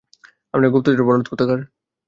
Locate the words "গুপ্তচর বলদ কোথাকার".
0.69-1.59